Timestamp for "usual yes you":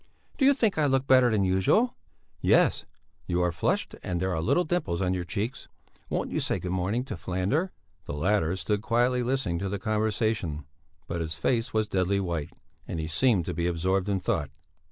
1.43-3.43